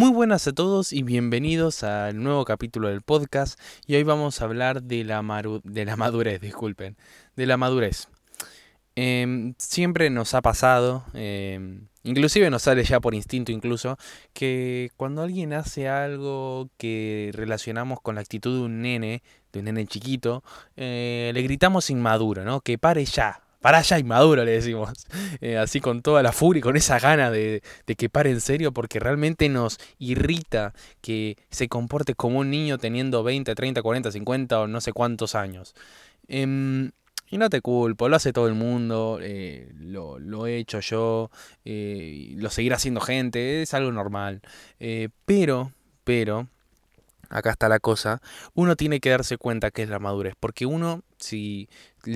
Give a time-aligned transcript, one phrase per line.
[0.00, 4.46] Muy buenas a todos y bienvenidos al nuevo capítulo del podcast y hoy vamos a
[4.46, 5.20] hablar de la,
[5.62, 6.96] de la madurez, disculpen,
[7.36, 8.08] de la madurez.
[8.96, 13.98] Em, siempre nos ha pasado, em, inclusive nos sale ya por instinto incluso,
[14.32, 19.22] que cuando alguien hace algo que relacionamos con la actitud de un nene,
[19.52, 20.42] de un nene chiquito,
[20.78, 22.62] eh, le gritamos inmaduro, ¿no?
[22.62, 24.90] Que pare ya, para allá inmaduro, le decimos.
[25.42, 27.62] Eh, así con toda la furia y con esa gana de,
[27.96, 33.22] que pare en serio, porque realmente nos irrita que se comporte como un niño teniendo
[33.22, 35.74] 20, 30, 40, 50 o no sé cuántos años.
[36.28, 36.90] Em,
[37.30, 41.30] y no te culpo, lo hace todo el mundo, eh, lo, he hecho yo,
[41.64, 44.42] eh, lo seguirá haciendo gente, es algo normal.
[45.24, 45.72] pero,
[46.04, 46.48] pero,
[47.30, 48.20] acá está la cosa,
[48.54, 51.68] uno tiene que darse cuenta que es la madurez, porque uno, si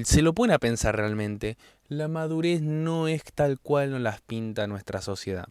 [0.04, 1.56] se lo pone a pensar realmente,
[1.88, 5.48] la madurez no es tal cual nos las pinta nuestra sociedad.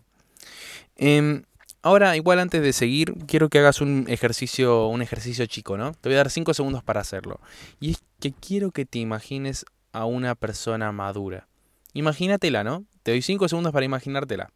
[0.96, 1.44] Em,
[1.82, 5.94] ahora, igual antes de seguir, quiero que hagas un ejercicio, un ejercicio chico, ¿no?
[5.94, 7.40] Te voy a dar 5 segundos para hacerlo.
[7.80, 11.48] Y es que quiero que te imagines a una persona madura.
[11.94, 12.86] Imagínatela, ¿no?
[13.04, 14.50] Te doy 5 segundos para imaginártela.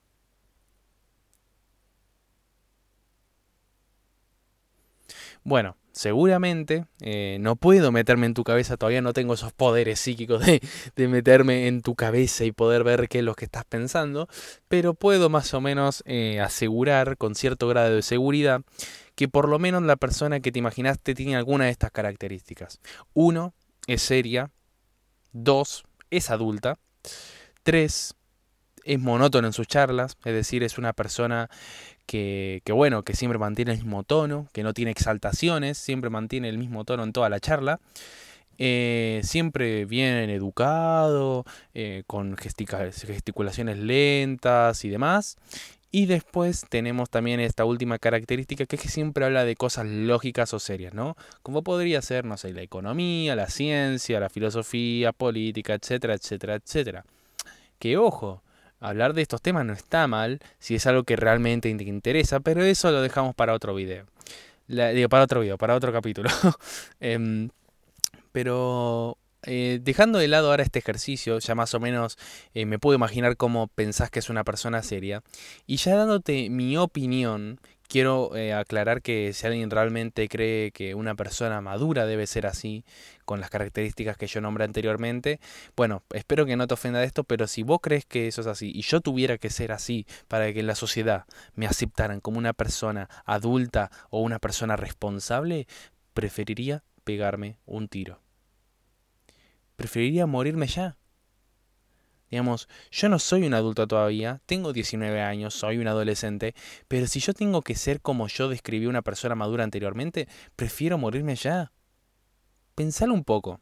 [5.48, 10.46] Bueno, seguramente eh, no puedo meterme en tu cabeza, todavía no tengo esos poderes psíquicos
[10.46, 14.28] de, meterme en tu cabeza y poder ver qué es lo que estás pensando,
[14.68, 18.64] pero puedo más o menos eh, asegurar con cierto grado de seguridad
[19.16, 22.82] que por lo menos la persona que te imaginaste tiene alguna de estas características.
[23.14, 23.54] Uno,
[23.88, 24.52] es seria.
[25.32, 26.78] Dos, es adulta.
[27.64, 28.18] Tres,
[28.84, 31.50] es monótono en sus charlas, es decir, es una persona
[32.08, 36.58] que, bueno, que siempre mantiene el mismo tono, que no tiene exaltaciones, siempre mantiene el
[36.58, 37.80] mismo tono en toda la charla.
[38.60, 45.38] Eh, siempre bien educado, eh, con gesticulaciones lentas y demás.
[45.92, 50.54] Y después tenemos también esta última característica que es que siempre habla de cosas lógicas
[50.54, 51.16] o serias, ¿no?
[51.44, 57.06] Como podría ser, no sé, la economía, la ciencia, la filosofía, política, etcétera, etcétera, etcétera.
[57.80, 58.42] Que ojo,
[58.80, 62.64] hablar de estos temas no está mal si es algo que realmente te interesa, pero
[62.64, 64.06] eso lo dejamos para otro video.
[64.68, 66.30] digo, para otro video, para otro capítulo.
[67.00, 67.50] Em,
[68.32, 72.18] pero eh, dejando de lado ahora este ejercicio, ya más o menos
[72.54, 75.24] eh, me puedo imaginar cómo pensás que es una persona seria,
[75.66, 81.16] y ya dándote mi opinión, quiero eh, aclarar que si alguien realmente cree que una
[81.16, 82.84] persona madura debe ser así,
[83.26, 85.40] con las características que yo nombré anteriormente,
[85.76, 88.72] bueno, espero que no te ofenda esto, pero si vos crees que eso es así
[88.74, 92.54] y yo tuviera que ser así para que en la sociedad me aceptaran como una
[92.54, 95.68] persona adulta o una persona responsable,
[96.14, 98.22] preferiría pegarme un tiro.
[99.76, 100.98] Preferiría morirme ya.
[102.30, 106.56] Digamos, yo no soy un adulto todavía, tengo 19 años, soy un adolescente,
[106.88, 110.98] pero si yo tengo que ser como yo describí a una persona madura anteriormente, prefiero
[110.98, 111.72] morirme ya.
[112.76, 113.62] Pensalo un poco.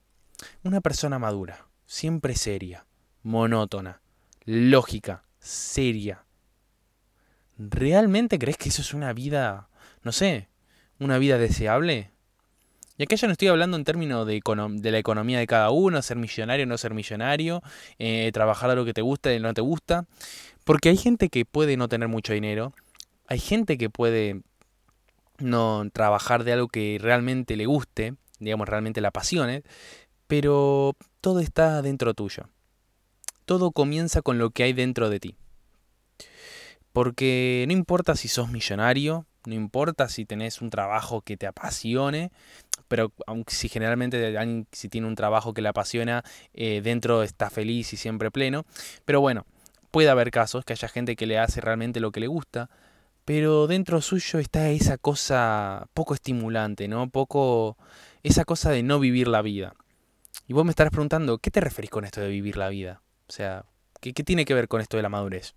[0.63, 2.87] Una persona madura, siempre seria,
[3.21, 4.01] monótona,
[4.45, 6.25] lógica, seria.
[7.57, 9.69] ¿Realmente crees que eso es una vida,
[10.01, 10.49] no sé,
[10.99, 12.14] una vida deseable?
[12.97, 14.41] Y acá ya no estoy hablando en términos de,
[14.91, 17.61] la economía de cada uno, ser millonario o no ser millonario,
[17.99, 20.05] eh, trabajar de lo que te gusta y no te gusta.
[20.63, 22.73] Porque hay gente que puede no tener mucho dinero,
[23.27, 24.41] hay gente que puede
[25.37, 29.63] no trabajar de algo que realmente le guste, digamos, realmente la apasione,
[30.27, 32.49] pero todo está dentro tuyo.
[33.45, 35.35] Todo comienza con lo que hay dentro de ti.
[36.93, 42.31] Porque no importa si sos millonario, no importa si tenés un trabajo que te apasione,
[42.87, 44.35] pero aunque si generalmente
[44.71, 46.23] si tiene un trabajo que le apasiona,
[46.53, 48.65] eh, dentro está feliz y siempre pleno.
[49.05, 49.45] Pero bueno,
[49.91, 52.69] puede haber casos que haya gente que le hace realmente lo que le gusta,
[53.25, 57.09] pero dentro suyo está esa cosa poco estimulante, ¿no?
[57.09, 57.77] Poco
[58.23, 59.73] esa cosa de no vivir la vida.
[60.47, 63.01] Y vos me estarás preguntando, ¿qué te referís con esto de vivir la vida?
[63.27, 63.65] O sea,
[63.99, 65.55] ¿qué, qué tiene que ver con esto de la madurez?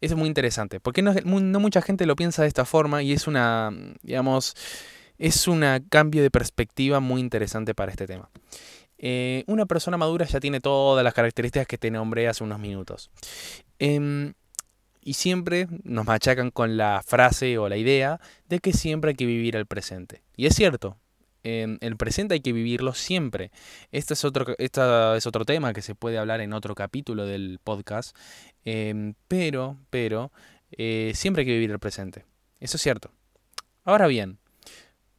[0.00, 3.12] Eso es muy interesante, porque no, no mucha gente lo piensa de esta forma y
[3.12, 3.70] es una,
[4.02, 4.54] digamos,
[5.18, 8.30] es un cambio de perspectiva muy interesante para este tema.
[8.98, 13.10] Eh, una persona madura ya tiene todas las características que te nombré hace unos minutos.
[13.78, 14.34] Em,
[15.02, 19.26] y siempre nos machacan con la frase o la idea de que siempre hay que
[19.26, 20.22] vivir el presente.
[20.36, 20.96] Y es cierto,
[21.42, 23.50] en el presente hay que vivirlo siempre.
[23.92, 28.16] Este es otro, es otro tema que se puede hablar en otro capítulo del podcast.
[28.64, 30.32] Em, pero, pero,
[30.72, 32.24] eh, siempre hay que vivir el presente.
[32.60, 33.10] Eso es cierto.
[33.84, 34.38] Ahora bien,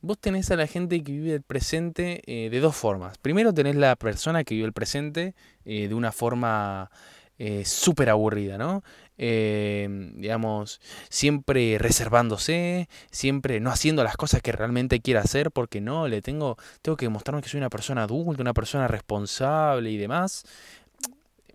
[0.06, 3.18] vos tenés a la gente que vive el presente eh, de dos formas.
[3.18, 5.34] Primero tenés la persona que vive el presente
[5.66, 6.92] eh, de una forma
[7.38, 8.84] eh, súper aburrida, ¿no?
[9.18, 16.08] eh, digamos, siempre reservándose, siempre no haciendo las cosas que realmente quiere hacer, porque no,
[16.08, 20.44] le tengo, tengo que demostrarme que soy una persona adulta, una persona responsable y demás.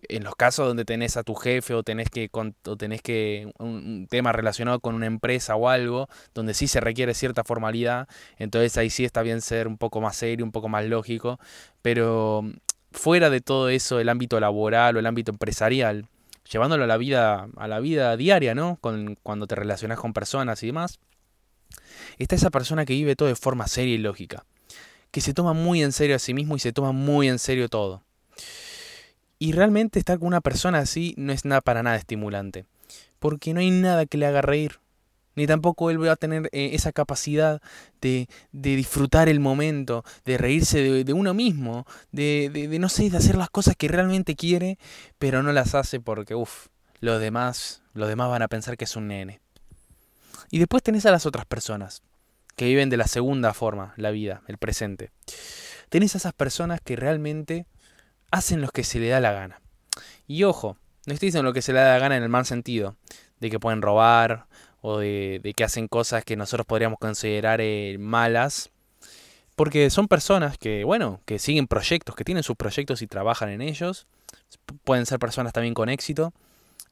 [0.08, 2.31] En los casos donde tenés a tu jefe o tenés que,
[2.79, 7.44] tenés que un, tema relacionado con una empresa o algo, donde sí se requiere cierta
[7.44, 8.08] formalidad,
[8.38, 11.38] entonces ahí sí está bien ser un poco más serio, un poco más lógico,
[11.82, 12.44] pero
[12.93, 16.06] fuera de todo eso, el ámbito laboral o el ámbito empresarial,
[16.50, 18.79] llevándolo a la vida, a la vida diaria, ¿no?
[18.81, 20.99] Con, cuando te relacionas con personas y demás,
[22.19, 24.44] está esa persona que vive todo de forma seria y lógica,
[25.11, 27.69] que se toma muy en serio a sí mismo y se toma muy en serio
[27.69, 28.03] todo.
[29.42, 32.66] Y realmente estar con una persona así no es nada para nada estimulante,
[33.19, 34.81] porque no hay nada que le haga reír,
[35.34, 37.62] ni tampoco él va a tener eh, esa capacidad
[38.02, 43.16] de, de, disfrutar el momento, de reírse de, uno mismo, de, de, no sé, de
[43.16, 44.78] hacer las cosas que realmente quiere,
[45.19, 46.66] pero no las hace porque, uff,
[47.00, 49.40] los demás, los demás van a pensar que es un nene.
[50.50, 52.02] Y después tenés a las otras personas,
[52.56, 55.12] que viven de la segunda forma, la vida, el presente.
[55.88, 57.64] Tenés a esas personas que realmente
[58.31, 59.61] hacen lo que se le da la gana.
[60.27, 62.47] Y ojo, no estoy diciendo lo que se le da la gana en el mal
[62.47, 62.97] sentido,
[63.41, 64.47] de que pueden robar
[64.81, 68.71] o de, que hacen cosas que nosotros podríamos considerar eh, malas.
[69.56, 73.61] Porque son personas que, bueno, que siguen proyectos, que tienen sus proyectos y trabajan en
[73.61, 74.06] ellos.
[74.85, 76.32] Pueden ser personas también con éxito.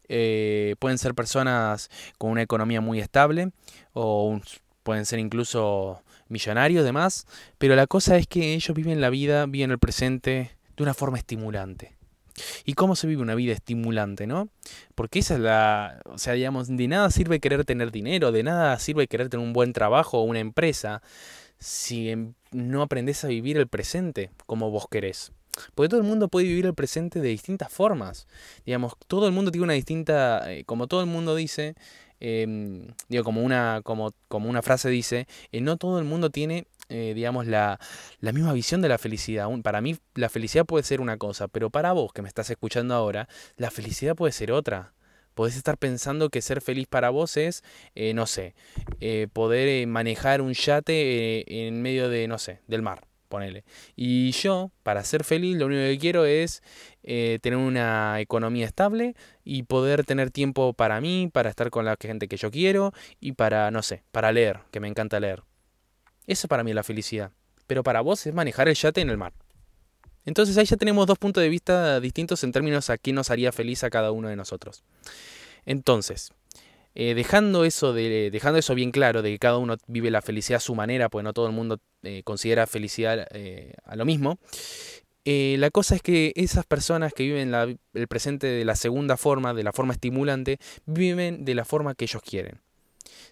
[0.08, 3.52] Eh, pueden ser personas con una economía muy estable.
[3.94, 4.38] O
[4.82, 7.26] pueden ser incluso millonarios, demás.
[7.56, 11.18] Pero la cosa es que ellos viven la vida, viven el presente de una forma
[11.18, 11.98] estimulante.
[12.64, 14.48] ¿Y cómo se vive una vida estimulante, no?
[14.94, 16.00] Porque esa es la...
[16.04, 19.52] O sea, digamos, de nada sirve querer tener dinero, de nada sirve querer tener un
[19.52, 21.02] buen trabajo o una empresa
[21.58, 25.32] si em, no aprendes a vivir el presente como vos querés.
[25.74, 28.28] Porque todo el mundo puede vivir el presente de distintas formas.
[28.64, 31.74] Digamos, todo el mundo tiene una distinta, eh, como todo el mundo dice,
[32.20, 36.68] em, digo, como una, como, como una frase dice, eh, no todo el mundo tiene
[36.88, 37.78] eh, digamos, la,
[38.20, 39.48] la, misma visión de la felicidad.
[39.62, 42.94] Para mí la felicidad puede ser una cosa, pero para vos que me estás escuchando
[42.94, 44.94] ahora, la felicidad puede ser otra.
[45.34, 47.62] Podés estar pensando que ser feliz para vos es,
[47.94, 48.54] eh, no sé,
[49.00, 53.64] eh, poder manejar un yate en medio de, no sé, del mar, ponele.
[53.94, 56.62] Y yo, para ser feliz, lo único que quiero es
[57.02, 59.14] tener una economía estable
[59.44, 63.32] y poder tener tiempo para mí, para estar con la gente que yo quiero y
[63.32, 65.47] para, no sé, para leer, que me encanta leer.
[66.28, 67.32] Eso para mí es la felicidad.
[67.66, 69.32] Pero para vos es manejar el yate en el mar.
[70.24, 73.50] Entonces ahí ya tenemos dos puntos de vista distintos en términos a qué nos haría
[73.50, 74.84] feliz a cada uno de nosotros.
[75.64, 76.32] Entonces,
[76.94, 80.58] eh, dejando, eso de, dejando eso bien claro, de que cada uno vive la felicidad
[80.58, 84.38] a su manera, pues no todo el mundo eh, considera felicidad eh, a lo mismo,
[85.24, 89.62] la cosa es que esas personas que viven el presente de la segunda forma, de
[89.62, 92.62] la forma estimulante, viven de la forma que ellos quieren.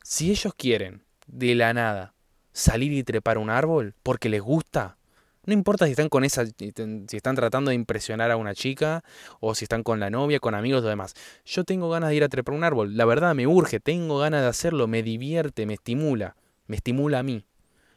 [0.03, 2.15] Si ellos quieren, de la nada,
[2.57, 4.97] salir y trepar un árbol porque les gusta.
[5.45, 6.73] No importa si están con esa, si
[7.13, 9.05] están tratando de impresionar a una chica
[9.41, 11.15] o si están con la novia, con amigos o demás.
[11.45, 12.97] Yo tengo ganas de ir a trepar un árbol.
[12.97, 16.35] La verdad me urge, tengo ganas de hacerlo, me divierte, me estimula,
[16.67, 17.45] me estimula a mí.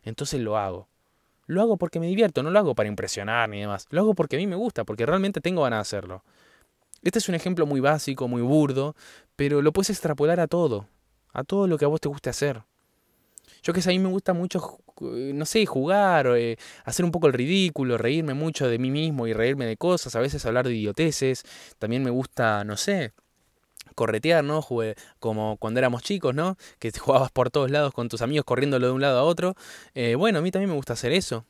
[0.04, 0.90] Entonces lo hago.
[1.48, 3.88] Lo hago porque me divierto, no lo hago para impresionar ni demás.
[3.90, 6.24] Lo hago porque a mí me gusta, porque realmente tengo ganas de hacerlo.
[7.02, 8.94] Este es un ejemplo muy básico, muy burdo,
[9.38, 10.88] pero lo puedes extrapolar a todo,
[11.32, 12.62] a todo lo que a vos te guste hacer.
[13.64, 17.28] Yo que sé, a mí me gusta mucho, no sé, jugar, eh, hacer un poco
[17.28, 20.76] el ridículo, reírme mucho de mí mismo y reírme de cosas, a veces hablar de
[20.76, 21.44] idioteces.
[21.78, 23.14] También me gusta, no sé,
[23.96, 24.62] corretear, ¿no?
[24.62, 26.58] Jugué como cuando éramos chicos, ¿no?
[26.80, 29.56] Que jugabas por todos lados con tus amigos corriéndolo de un lado a otro.
[29.94, 31.46] Eh, bueno, a mí también me gusta hacer eso.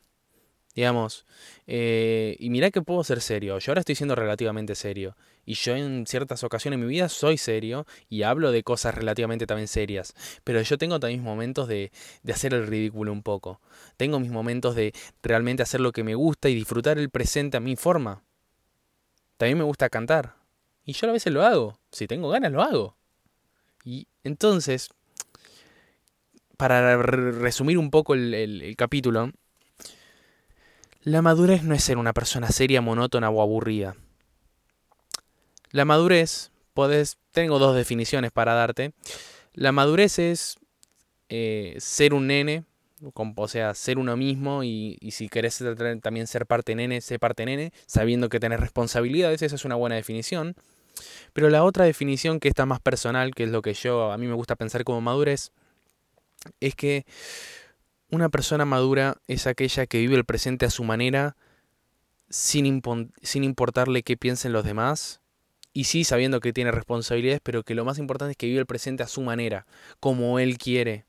[0.76, 1.26] Digamos,
[1.68, 3.60] eh, y mirá que puedo ser serio.
[3.60, 5.16] Yo ahora estoy siendo relativamente serio.
[5.50, 9.48] Y yo en ciertas ocasiones en mi vida soy serio y hablo de cosas relativamente
[9.48, 10.14] también serias.
[10.44, 11.92] Pero yo tengo también momentos de,
[12.22, 13.60] de hacer el ridículo un poco.
[13.98, 17.62] Tengo mis momentos de realmente hacer lo que me gusta y disfrutar el presente a
[17.62, 18.22] mi forma.
[19.38, 20.36] También me gusta cantar.
[20.86, 21.80] Y yo a veces lo hago.
[21.92, 22.96] Si tengo ganas, lo hago.
[23.84, 24.92] Y entonces,
[26.58, 29.32] para resumir un poco el, el capítulo,
[31.02, 33.96] la madurez no es ser una persona seria, monótona o aburrida.
[35.72, 38.94] La madurez, podés, tengo dos definiciones para darte.
[39.54, 40.58] La madurez es
[41.30, 42.64] eh, ser un nene,
[43.14, 45.64] o sea, ser uno mismo y, si querés
[46.02, 49.96] también ser parte nene, ser parte nene, sabiendo que tenés responsabilidades, esa es una buena
[49.96, 50.56] definición.
[51.34, 54.28] Pero la otra definición que está más personal, que es lo que yo a mí
[54.28, 55.52] me gusta pensar como madurez,
[56.60, 57.06] es que
[58.10, 61.38] una persona madura es aquella que vive el presente a su manera,
[62.30, 62.82] sin,
[63.22, 65.22] sin importarle qué piensen los demás,
[65.80, 68.66] y sí sabiendo que tiene responsabilidades, pero que lo más importante es que vive el
[68.66, 69.66] presente a su manera,
[70.02, 71.06] como él quiere.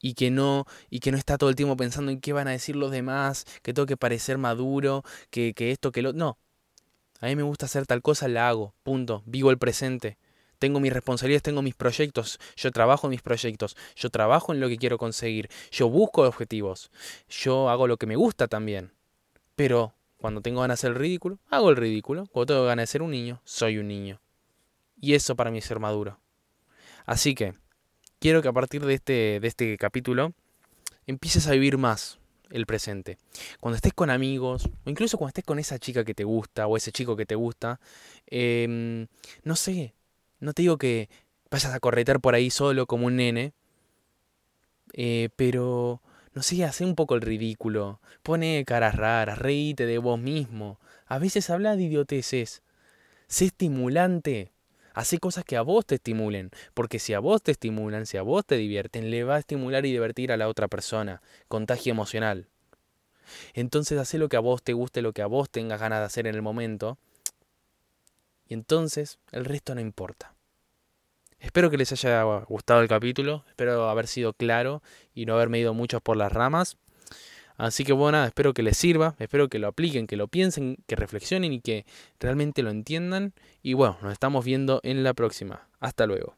[0.00, 2.50] Y que no, y que no está todo el tiempo pensando en qué van a
[2.50, 6.12] decir los demás, que tengo que parecer maduro, que, que esto, que lo.
[6.12, 6.38] No.
[7.20, 8.74] A mí me gusta hacer tal cosa, la hago.
[8.82, 9.22] Punto.
[9.26, 10.18] Vivo el presente.
[10.58, 12.40] Tengo mis responsabilidades, tengo mis proyectos.
[12.56, 13.76] Yo trabajo en mis proyectos.
[13.94, 15.48] Yo trabajo en lo que quiero conseguir.
[15.70, 16.90] Yo busco objetivos.
[17.28, 18.92] Yo hago lo que me gusta también.
[19.54, 19.94] Pero
[20.24, 22.24] cuando tengo ganas de hacer el ridículo, hago el ridículo.
[22.32, 24.22] Cuando tengo ganas de ser un niño, soy un niño.
[24.98, 26.18] Y eso para mí es ser maduro.
[27.04, 27.52] Así que,
[28.20, 30.32] quiero que a partir de este, de este capítulo
[31.06, 33.18] empieces a vivir más el presente.
[33.60, 36.78] Cuando estés con amigos, o incluso cuando estés con esa chica que te gusta, o
[36.78, 37.78] ese chico que te gusta,
[38.26, 39.06] em,
[39.42, 39.92] no sé,
[40.40, 41.10] no te digo que
[41.50, 43.52] vayas a corretear por ahí solo como un nene,
[44.94, 46.00] eh, pero
[46.34, 48.00] no sé, hace un poco el ridículo.
[48.24, 50.80] Pone caras raras, reíte de vos mismo.
[51.06, 52.62] A veces habla de idioteces.
[53.28, 54.52] Sé estimulante.
[54.94, 56.50] Hace cosas que a vos te estimulen.
[56.74, 59.86] Porque si a vos te estimulan, si a vos te divierten, le va a estimular
[59.86, 61.22] y divertir a la otra persona.
[61.46, 62.48] Contagio emocional.
[63.54, 66.06] Entonces hace lo que a vos te guste, lo que a vos tengas ganas de
[66.06, 66.98] hacer en el momento.
[68.48, 70.33] Y entonces el resto no importa.
[71.44, 74.82] Espero que les haya gustado el capítulo, espero haber sido claro
[75.14, 76.78] y no haberme ido mucho por las ramas.
[77.58, 80.96] Así que bueno, espero que les sirva, espero que lo apliquen, que lo piensen, que
[80.96, 81.84] reflexionen y que
[82.18, 83.34] realmente lo entiendan.
[83.62, 85.68] Y bueno, nos estamos viendo en la próxima.
[85.80, 86.34] Hasta luego.